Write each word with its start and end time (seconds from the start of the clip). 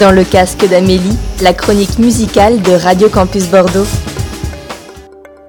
Dans 0.00 0.12
le 0.12 0.24
casque 0.24 0.66
d'Amélie, 0.66 1.18
la 1.42 1.52
chronique 1.52 1.98
musicale 1.98 2.62
de 2.62 2.72
Radio 2.72 3.10
Campus 3.10 3.50
Bordeaux. 3.50 3.84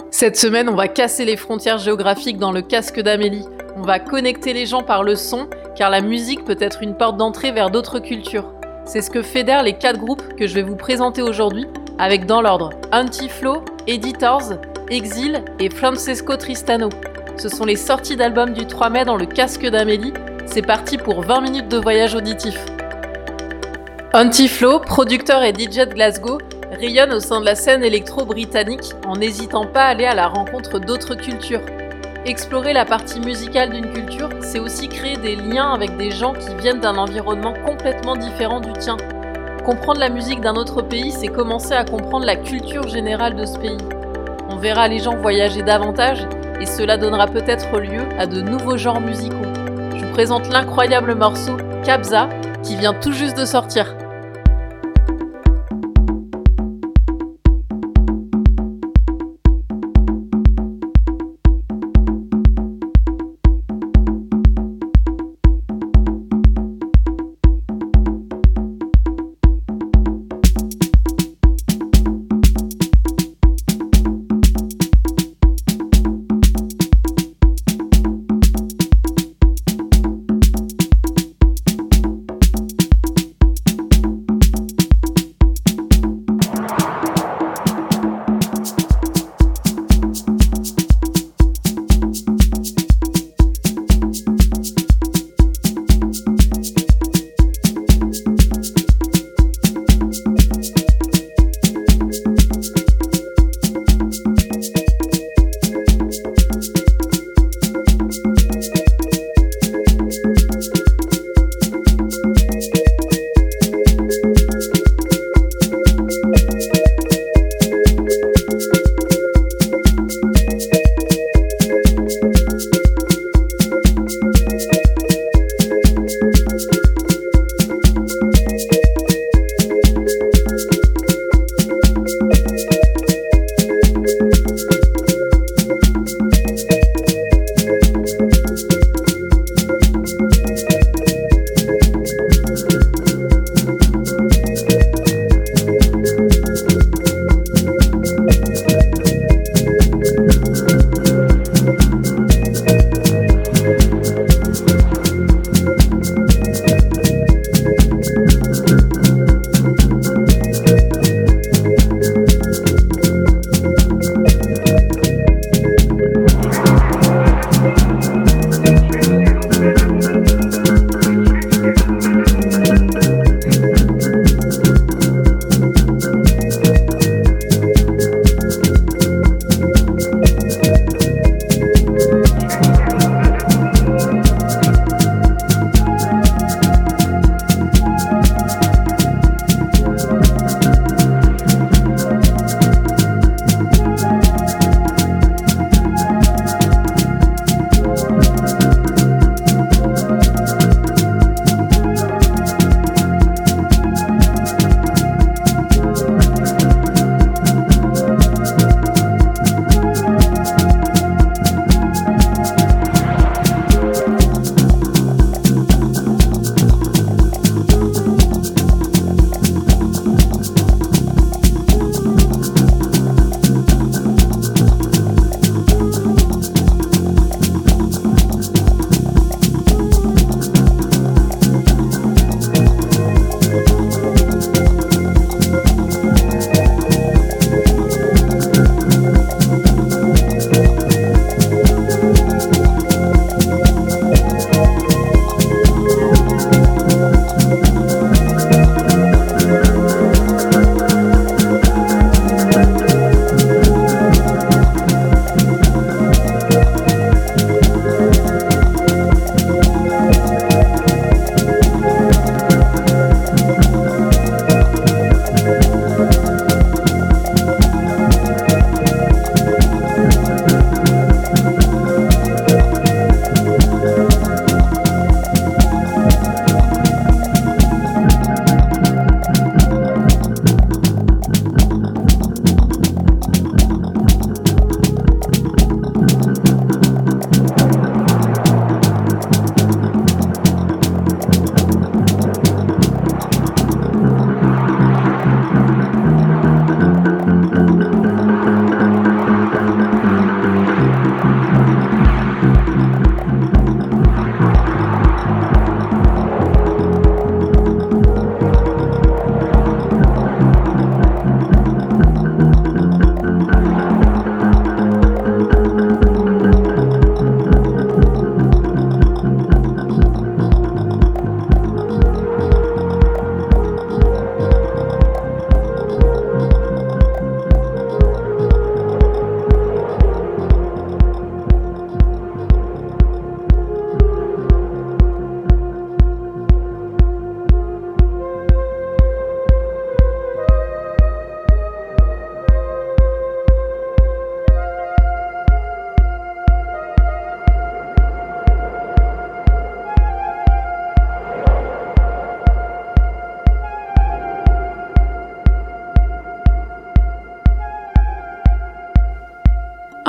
Cette 0.09 0.35
semaine, 0.35 0.67
on 0.67 0.75
va 0.75 0.89
casser 0.89 1.23
les 1.23 1.37
frontières 1.37 1.77
géographiques 1.77 2.37
dans 2.37 2.51
le 2.51 2.61
casque 2.61 2.99
d'Amélie. 2.99 3.45
On 3.77 3.83
va 3.83 3.99
connecter 3.99 4.51
les 4.51 4.65
gens 4.65 4.83
par 4.83 5.03
le 5.03 5.15
son, 5.15 5.47
car 5.77 5.89
la 5.89 6.01
musique 6.01 6.43
peut 6.43 6.57
être 6.59 6.83
une 6.83 6.97
porte 6.97 7.15
d'entrée 7.15 7.53
vers 7.53 7.71
d'autres 7.71 7.99
cultures. 7.99 8.51
C'est 8.83 9.01
ce 9.01 9.09
que 9.09 9.21
fédèrent 9.21 9.63
les 9.63 9.77
quatre 9.77 9.99
groupes 9.99 10.35
que 10.35 10.47
je 10.47 10.55
vais 10.55 10.63
vous 10.63 10.75
présenter 10.75 11.21
aujourd'hui, 11.21 11.65
avec 11.97 12.25
dans 12.25 12.41
l'ordre 12.41 12.71
Antiflow, 12.91 13.63
Editors, 13.87 14.59
Exil 14.89 15.45
et 15.61 15.69
Francesco 15.69 16.35
Tristano. 16.35 16.89
Ce 17.37 17.47
sont 17.47 17.63
les 17.63 17.77
sorties 17.77 18.17
d'albums 18.17 18.51
du 18.51 18.65
3 18.65 18.89
mai 18.89 19.05
dans 19.05 19.15
le 19.15 19.27
casque 19.27 19.65
d'Amélie. 19.65 20.11
C'est 20.45 20.61
parti 20.61 20.97
pour 20.97 21.21
20 21.21 21.39
minutes 21.39 21.69
de 21.69 21.77
voyage 21.77 22.15
auditif. 22.15 22.57
Antiflow, 24.13 24.79
producteur 24.79 25.41
et 25.41 25.53
DJ 25.53 25.87
de 25.87 25.93
Glasgow, 25.93 26.37
rayonne 26.69 27.13
au 27.13 27.21
sein 27.21 27.39
de 27.39 27.45
la 27.45 27.55
scène 27.55 27.81
électro-britannique 27.81 28.91
en 29.07 29.15
n'hésitant 29.15 29.65
pas 29.65 29.85
à 29.85 29.87
aller 29.87 30.03
à 30.03 30.13
la 30.13 30.27
rencontre 30.27 30.79
d'autres 30.79 31.15
cultures. 31.15 31.61
Explorer 32.25 32.73
la 32.73 32.83
partie 32.83 33.21
musicale 33.21 33.69
d'une 33.69 33.89
culture, 33.89 34.27
c'est 34.41 34.59
aussi 34.59 34.89
créer 34.89 35.15
des 35.15 35.37
liens 35.37 35.71
avec 35.71 35.95
des 35.95 36.11
gens 36.11 36.33
qui 36.33 36.53
viennent 36.55 36.81
d'un 36.81 36.97
environnement 36.97 37.53
complètement 37.65 38.17
différent 38.17 38.59
du 38.59 38.73
tien. 38.73 38.97
Comprendre 39.63 40.01
la 40.01 40.09
musique 40.09 40.41
d'un 40.41 40.55
autre 40.55 40.81
pays, 40.81 41.13
c'est 41.13 41.29
commencer 41.29 41.73
à 41.73 41.85
comprendre 41.85 42.25
la 42.25 42.35
culture 42.35 42.89
générale 42.89 43.37
de 43.37 43.45
ce 43.45 43.57
pays. 43.57 43.77
On 44.49 44.57
verra 44.57 44.89
les 44.89 44.99
gens 44.99 45.15
voyager 45.15 45.61
davantage 45.61 46.27
et 46.59 46.65
cela 46.65 46.97
donnera 46.97 47.27
peut-être 47.27 47.79
lieu 47.79 48.01
à 48.19 48.25
de 48.25 48.41
nouveaux 48.41 48.75
genres 48.75 48.99
musicaux. 48.99 49.53
Je 49.95 50.03
vous 50.03 50.11
présente 50.11 50.49
l'incroyable 50.49 51.15
morceau 51.15 51.55
Kabza 51.85 52.27
qui 52.61 52.75
vient 52.75 52.93
tout 52.93 53.13
juste 53.13 53.37
de 53.37 53.45
sortir. 53.45 53.95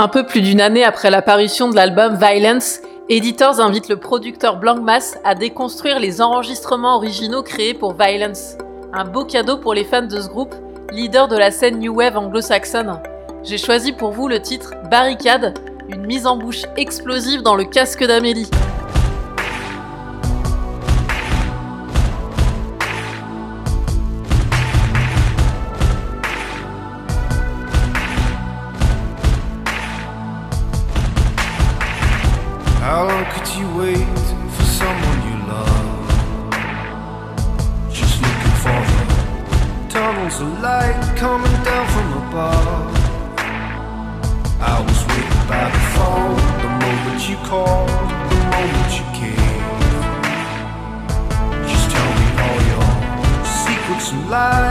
Un 0.02 0.08
peu 0.08 0.26
plus 0.26 0.40
d'une 0.40 0.60
année 0.60 0.82
après 0.82 1.10
l'apparition 1.10 1.70
de 1.70 1.76
l'album 1.76 2.16
Violence, 2.16 2.80
Editors 3.08 3.60
invite 3.60 3.88
le 3.88 4.00
producteur 4.00 4.56
Blankmas 4.56 5.14
à 5.22 5.36
déconstruire 5.36 6.00
les 6.00 6.20
enregistrements 6.20 6.96
originaux 6.96 7.44
créés 7.44 7.72
pour 7.72 7.94
Violence. 7.94 8.56
Un 8.92 9.04
beau 9.04 9.24
cadeau 9.24 9.58
pour 9.58 9.74
les 9.74 9.84
fans 9.84 10.02
de 10.02 10.20
ce 10.20 10.28
groupe, 10.28 10.56
leader 10.90 11.28
de 11.28 11.36
la 11.36 11.52
scène 11.52 11.78
New 11.78 11.94
Wave 11.94 12.16
anglo-saxonne. 12.16 13.00
J'ai 13.44 13.58
choisi 13.58 13.92
pour 13.92 14.10
vous 14.10 14.26
le 14.26 14.42
titre 14.42 14.74
Barricade, 14.90 15.56
une 15.88 16.04
mise 16.04 16.26
en 16.26 16.36
bouche 16.36 16.64
explosive 16.76 17.42
dans 17.42 17.54
le 17.54 17.62
casque 17.62 18.04
d'Amélie. 18.04 18.50
Coming 41.22 41.62
down 41.62 41.86
from 41.94 42.08
above. 42.24 42.90
I 44.58 44.76
was 44.86 45.00
waiting 45.06 45.44
by 45.52 45.64
the 45.74 45.82
phone 45.94 46.34
the 46.64 46.70
moment 46.82 47.20
you 47.30 47.38
called, 47.50 47.88
the 48.32 48.38
moment 48.54 48.90
you 48.98 49.06
came. 49.20 49.70
Just 51.70 51.86
tell 51.94 52.10
me 52.18 52.26
all 52.44 52.60
your 52.72 52.88
secrets 53.62 54.10
and 54.10 54.22
lies, 54.34 54.61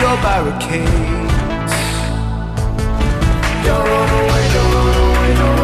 your 0.00 0.16
barricades? 0.22 1.34
Don't 3.64 3.84
run 3.86 4.10
away, 4.20 4.44
don't 4.54 4.72
run 4.74 4.96
away, 4.96 5.34
don't 5.34 5.50
run 5.50 5.58
away, 5.58 5.59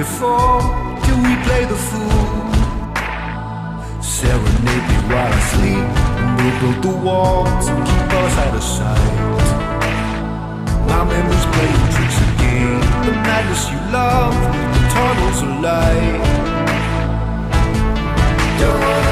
before? 0.00 0.60
Do 1.06 1.12
we 1.26 1.32
play 1.46 1.62
the 1.72 1.80
fool? 1.88 2.32
Serenade 4.00 4.86
me 4.90 4.98
while 5.10 5.32
I 5.38 5.42
sleep, 5.52 5.88
and 6.20 6.30
we'll 6.38 6.56
build 6.60 6.78
the 6.88 6.94
walls 7.04 7.64
and 7.68 7.80
keep 7.90 8.10
us 8.22 8.34
out 8.44 8.54
of 8.60 8.64
sight. 8.76 9.16
My 10.90 11.02
memories 11.12 11.46
playing 11.54 11.86
tricks 11.94 12.18
again. 12.30 12.80
The 13.06 13.14
madness 13.28 13.64
you 13.72 13.80
love, 13.98 14.34
the 14.74 14.82
tunnels 14.94 15.40
of 15.46 15.52
light. 15.68 16.20
Don't 18.60 19.09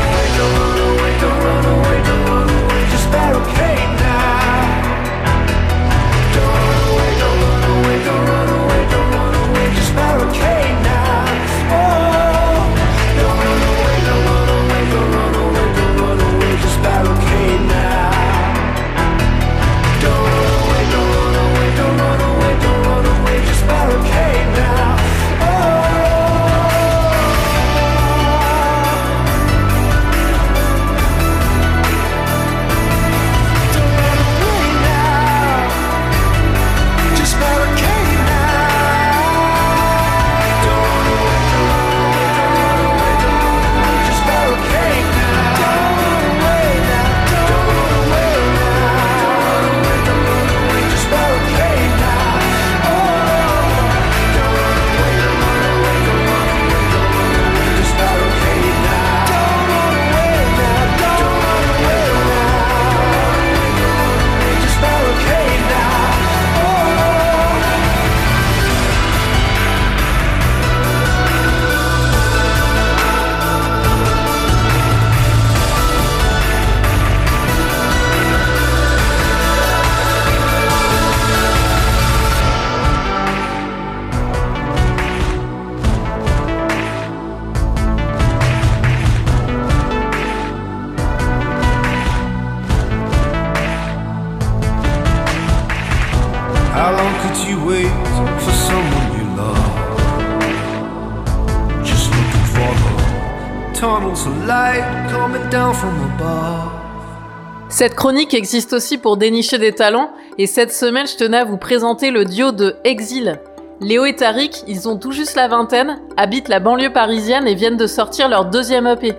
Cette 107.78 107.94
chronique 107.94 108.35
existe 108.35 108.73
aussi 108.73 108.99
pour 108.99 109.16
dénicher 109.16 109.56
des 109.56 109.73
talents, 109.73 110.11
et 110.37 110.49
cette 110.49 110.73
semaine 110.73 111.06
je 111.06 111.14
tenais 111.14 111.37
à 111.37 111.44
vous 111.44 111.58
présenter 111.58 112.11
le 112.11 112.25
duo 112.25 112.50
de 112.50 112.75
Exil. 112.82 113.38
Léo 113.80 114.04
et 114.04 114.16
Tariq, 114.16 114.64
ils 114.66 114.88
ont 114.88 114.97
tout 114.97 115.12
juste 115.12 115.37
la 115.37 115.47
vingtaine, 115.47 116.00
habitent 116.16 116.49
la 116.49 116.58
banlieue 116.58 116.92
parisienne 116.92 117.47
et 117.47 117.54
viennent 117.54 117.76
de 117.76 117.87
sortir 117.87 118.28
leur 118.28 118.47
deuxième 118.47 118.88
EP. 118.88 119.14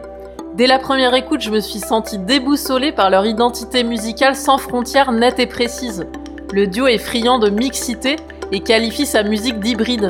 Dès 0.56 0.68
la 0.68 0.78
première 0.78 1.14
écoute, 1.14 1.40
je 1.40 1.52
me 1.52 1.62
suis 1.62 1.80
sentie 1.80 2.18
déboussolée 2.18 2.92
par 2.92 3.10
leur 3.10 3.26
identité 3.26 3.86
musicale 3.86 4.36
sans 4.36 4.58
frontières 4.58 5.14
nette 5.14 5.40
et 5.40 5.48
précise. 5.48 6.06
Le 6.52 6.68
duo 6.68 6.88
est 6.88 6.98
friand 6.98 7.40
de 7.40 7.50
mixité 7.50 8.18
et 8.52 8.60
qualifie 8.60 9.06
sa 9.06 9.24
musique 9.24 9.62
d'hybride. 9.62 10.10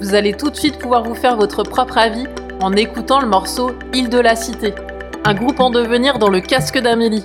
Vous 0.00 0.14
allez 0.14 0.34
tout 0.34 0.50
de 0.50 0.56
suite 0.56 0.78
pouvoir 0.78 1.02
vous 1.02 1.16
faire 1.16 1.34
votre 1.34 1.64
propre 1.64 1.98
avis 1.98 2.28
en 2.60 2.74
écoutant 2.74 3.18
le 3.18 3.26
morceau 3.26 3.72
Île 3.92 4.08
de 4.08 4.20
la 4.20 4.36
Cité, 4.36 4.72
un 5.24 5.34
groupe 5.34 5.58
en 5.58 5.70
devenir 5.70 6.20
dans 6.20 6.30
le 6.30 6.38
casque 6.40 6.78
d'Amélie. 6.78 7.24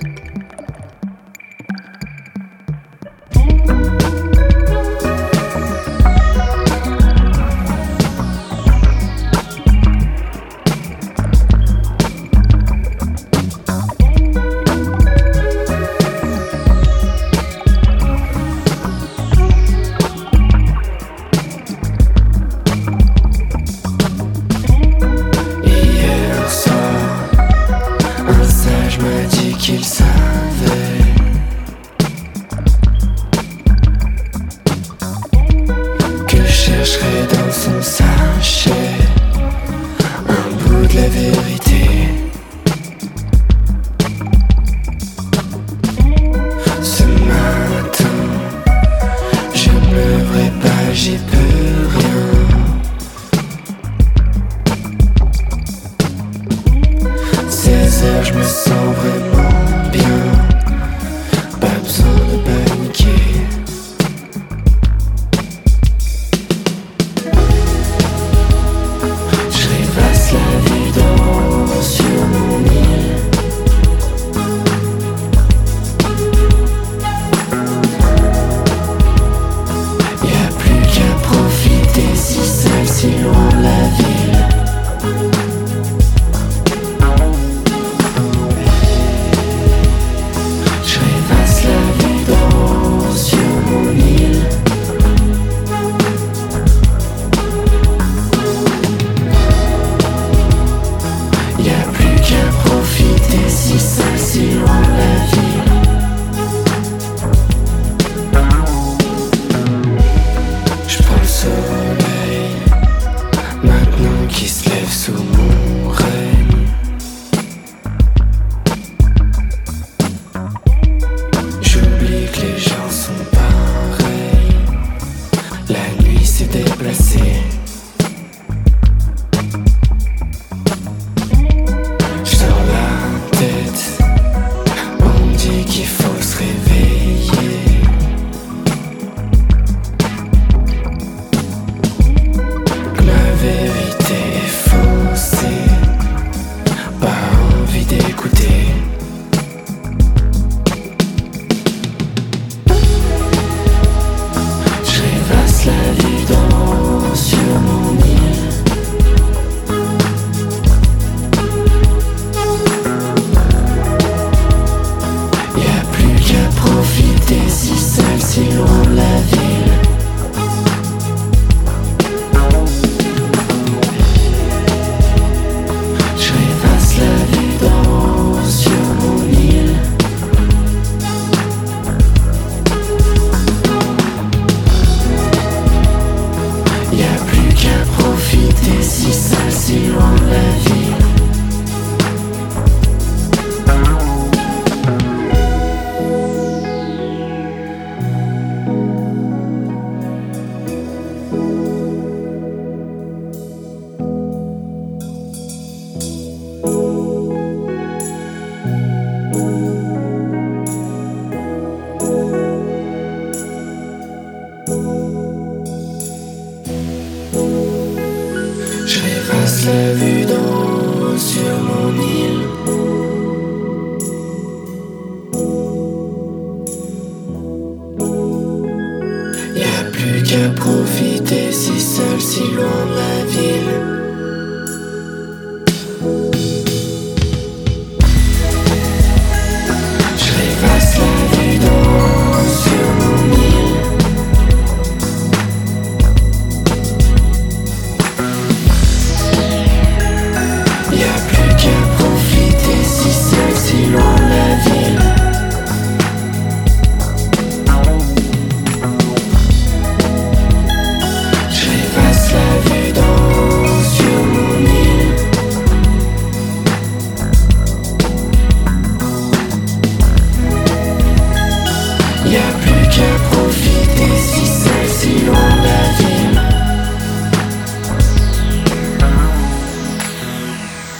Qu'à 230.34 230.48
profiter 230.48 231.52
si 231.52 231.80
seul, 231.80 232.20
si 232.20 232.40
loin 232.54 232.86
de 232.86 232.94
la 232.96 233.24
ville. 233.26 234.03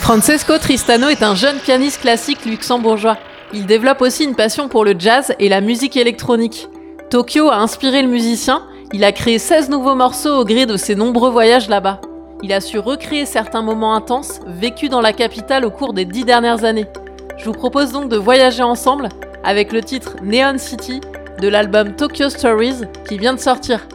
Francesco 0.05 0.59
Tristano 0.59 1.09
est 1.09 1.23
un 1.23 1.35
jeune 1.35 1.57
pianiste 1.57 2.03
classique 2.03 2.45
luxembourgeois. 2.45 3.17
Il 3.55 3.65
développe 3.65 4.03
aussi 4.03 4.25
une 4.25 4.35
passion 4.35 4.69
pour 4.69 4.85
le 4.85 4.95
jazz 4.99 5.35
et 5.39 5.49
la 5.49 5.63
musique 5.63 5.97
électronique. 5.97 6.69
Tokyo 7.09 7.49
a 7.49 7.57
inspiré 7.57 8.03
le 8.03 8.09
musicien, 8.09 8.67
il 8.93 9.03
a 9.03 9.13
créé 9.13 9.39
16 9.39 9.71
nouveaux 9.71 9.95
morceaux 9.95 10.39
au 10.39 10.45
gré 10.45 10.67
de 10.67 10.77
ses 10.77 10.95
nombreux 10.95 11.31
voyages 11.31 11.71
là-bas. 11.71 12.03
Il 12.43 12.53
a 12.53 12.61
su 12.61 12.79
recréer 12.79 13.25
certains 13.25 13.63
moments 13.63 13.95
intenses 13.95 14.41
vécus 14.47 14.91
dans 14.91 15.01
la 15.01 15.15
capitale 15.15 15.65
au 15.65 15.71
cours 15.71 15.95
des 15.95 16.05
dix 16.05 16.27
dernières 16.27 16.65
années. 16.65 16.87
Je 17.39 17.47
vous 17.47 17.53
propose 17.53 17.91
donc 17.91 18.11
de 18.11 18.19
voyager 18.19 18.63
ensemble 18.63 19.09
avec 19.43 19.73
le 19.73 19.83
titre 19.83 20.17
Neon 20.23 20.59
City 20.59 21.01
de 21.41 21.49
l'album 21.49 21.97
Tokyo 21.97 22.29
Stories 22.29 22.83
qui 23.09 23.17
vient 23.17 23.33
de 23.33 23.41
sortir. 23.41 23.89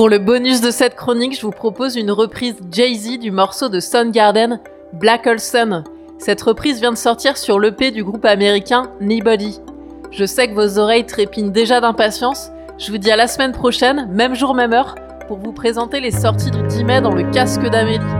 Pour 0.00 0.08
le 0.08 0.18
bonus 0.18 0.62
de 0.62 0.70
cette 0.70 0.96
chronique, 0.96 1.36
je 1.36 1.42
vous 1.42 1.50
propose 1.50 1.94
une 1.94 2.10
reprise 2.10 2.56
Jay-Z 2.72 3.18
du 3.18 3.30
morceau 3.30 3.68
de 3.68 3.80
Soundgarden, 3.80 4.58
Black 4.94 5.26
Hole 5.26 5.38
Sun. 5.38 5.84
Cette 6.16 6.40
reprise 6.40 6.80
vient 6.80 6.92
de 6.92 6.96
sortir 6.96 7.36
sur 7.36 7.60
l'EP 7.60 7.90
du 7.90 8.02
groupe 8.02 8.24
américain 8.24 8.90
Nobody. 9.02 9.60
Je 10.10 10.24
sais 10.24 10.48
que 10.48 10.54
vos 10.54 10.78
oreilles 10.78 11.04
trépignent 11.04 11.52
déjà 11.52 11.82
d'impatience. 11.82 12.48
Je 12.78 12.90
vous 12.90 12.96
dis 12.96 13.10
à 13.10 13.16
la 13.16 13.26
semaine 13.26 13.52
prochaine, 13.52 14.08
même 14.10 14.34
jour, 14.34 14.54
même 14.54 14.72
heure, 14.72 14.94
pour 15.28 15.36
vous 15.36 15.52
présenter 15.52 16.00
les 16.00 16.12
sorties 16.12 16.50
du 16.50 16.62
10 16.62 16.84
mai 16.84 17.02
dans 17.02 17.14
le 17.14 17.30
casque 17.30 17.68
d'Amélie. 17.68 18.19